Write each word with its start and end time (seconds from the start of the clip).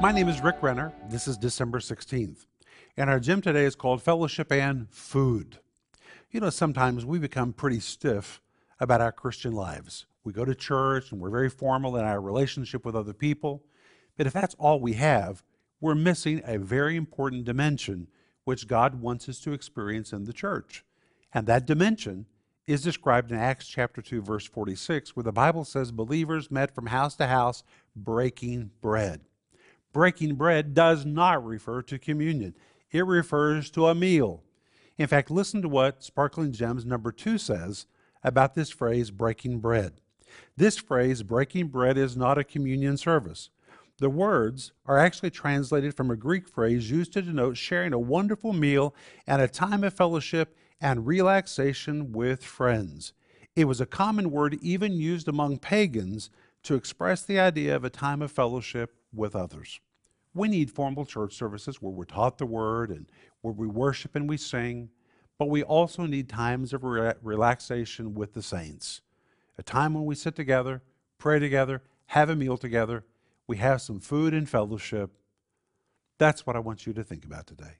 My 0.00 0.12
name 0.12 0.30
is 0.30 0.40
Rick 0.40 0.62
Renner. 0.62 0.94
This 1.10 1.28
is 1.28 1.36
December 1.36 1.78
16th. 1.78 2.46
And 2.96 3.10
our 3.10 3.20
gym 3.20 3.42
today 3.42 3.64
is 3.64 3.74
called 3.74 4.02
Fellowship 4.02 4.50
and 4.50 4.88
Food. 4.88 5.58
You 6.30 6.40
know, 6.40 6.48
sometimes 6.48 7.04
we 7.04 7.18
become 7.18 7.52
pretty 7.52 7.80
stiff 7.80 8.40
about 8.80 9.02
our 9.02 9.12
Christian 9.12 9.52
lives. 9.52 10.06
We 10.24 10.32
go 10.32 10.46
to 10.46 10.54
church 10.54 11.12
and 11.12 11.20
we're 11.20 11.28
very 11.28 11.50
formal 11.50 11.98
in 11.98 12.04
our 12.06 12.18
relationship 12.18 12.86
with 12.86 12.96
other 12.96 13.12
people. 13.12 13.62
But 14.16 14.26
if 14.26 14.32
that's 14.32 14.54
all 14.58 14.80
we 14.80 14.94
have, 14.94 15.42
we're 15.82 15.94
missing 15.94 16.40
a 16.46 16.58
very 16.58 16.96
important 16.96 17.44
dimension 17.44 18.08
which 18.44 18.66
God 18.66 19.02
wants 19.02 19.28
us 19.28 19.38
to 19.40 19.52
experience 19.52 20.14
in 20.14 20.24
the 20.24 20.32
church. 20.32 20.82
And 21.34 21.46
that 21.46 21.66
dimension 21.66 22.24
is 22.66 22.82
described 22.82 23.32
in 23.32 23.36
Acts 23.36 23.68
chapter 23.68 24.00
2 24.00 24.22
verse 24.22 24.46
46 24.46 25.14
where 25.14 25.24
the 25.24 25.30
Bible 25.30 25.64
says 25.64 25.92
believers 25.92 26.50
met 26.50 26.74
from 26.74 26.86
house 26.86 27.16
to 27.16 27.26
house 27.26 27.64
breaking 27.94 28.70
bread. 28.80 29.20
Breaking 29.92 30.36
bread 30.36 30.74
does 30.74 31.04
not 31.04 31.44
refer 31.44 31.82
to 31.82 31.98
communion. 31.98 32.54
It 32.90 33.06
refers 33.06 33.70
to 33.70 33.86
a 33.86 33.94
meal. 33.94 34.42
In 34.98 35.06
fact, 35.06 35.30
listen 35.30 35.62
to 35.62 35.68
what 35.68 36.04
Sparkling 36.04 36.52
Gems 36.52 36.84
number 36.84 37.10
2 37.10 37.38
says 37.38 37.86
about 38.22 38.54
this 38.54 38.70
phrase 38.70 39.10
breaking 39.10 39.60
bread. 39.60 39.94
This 40.56 40.76
phrase 40.76 41.22
breaking 41.22 41.68
bread 41.68 41.96
is 41.96 42.16
not 42.16 42.38
a 42.38 42.44
communion 42.44 42.96
service. 42.96 43.50
The 43.98 44.10
words 44.10 44.72
are 44.86 44.98
actually 44.98 45.30
translated 45.30 45.94
from 45.94 46.10
a 46.10 46.16
Greek 46.16 46.48
phrase 46.48 46.90
used 46.90 47.12
to 47.14 47.22
denote 47.22 47.56
sharing 47.56 47.92
a 47.92 47.98
wonderful 47.98 48.52
meal 48.52 48.94
and 49.26 49.42
a 49.42 49.48
time 49.48 49.84
of 49.84 49.94
fellowship 49.94 50.56
and 50.80 51.06
relaxation 51.06 52.12
with 52.12 52.44
friends. 52.44 53.12
It 53.56 53.64
was 53.64 53.80
a 53.80 53.86
common 53.86 54.30
word 54.30 54.58
even 54.62 54.92
used 54.92 55.28
among 55.28 55.58
pagans 55.58 56.30
to 56.62 56.74
express 56.74 57.22
the 57.22 57.40
idea 57.40 57.74
of 57.74 57.84
a 57.84 57.90
time 57.90 58.22
of 58.22 58.30
fellowship 58.30 58.94
with 59.12 59.34
others. 59.34 59.80
We 60.34 60.48
need 60.48 60.70
formal 60.70 61.04
church 61.04 61.34
services 61.34 61.82
where 61.82 61.92
we're 61.92 62.04
taught 62.04 62.38
the 62.38 62.46
word 62.46 62.90
and 62.90 63.06
where 63.40 63.54
we 63.54 63.66
worship 63.66 64.14
and 64.14 64.28
we 64.28 64.36
sing, 64.36 64.90
but 65.38 65.48
we 65.48 65.62
also 65.62 66.06
need 66.06 66.28
times 66.28 66.72
of 66.72 66.84
re- 66.84 67.14
relaxation 67.22 68.14
with 68.14 68.34
the 68.34 68.42
saints. 68.42 69.00
A 69.58 69.62
time 69.62 69.94
when 69.94 70.04
we 70.04 70.14
sit 70.14 70.36
together, 70.36 70.82
pray 71.18 71.38
together, 71.38 71.82
have 72.06 72.30
a 72.30 72.36
meal 72.36 72.56
together, 72.56 73.04
we 73.46 73.56
have 73.56 73.82
some 73.82 73.98
food 73.98 74.32
and 74.32 74.48
fellowship. 74.48 75.10
That's 76.18 76.46
what 76.46 76.54
I 76.54 76.60
want 76.60 76.86
you 76.86 76.92
to 76.92 77.02
think 77.02 77.24
about 77.24 77.46
today. 77.46 77.78